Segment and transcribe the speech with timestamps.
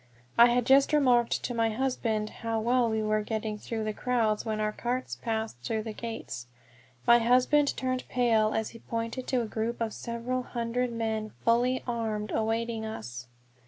[0.35, 3.93] I had just remarked to my husband on how well we were getting through the
[3.93, 6.47] crowds, when our carts passed through the gates.
[7.05, 11.83] My husband turned pale as he pointed to a group of several hundred men, fully
[11.85, 13.27] armed, awaiting us.